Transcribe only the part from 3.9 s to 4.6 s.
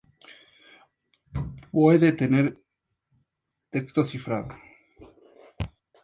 cifrado.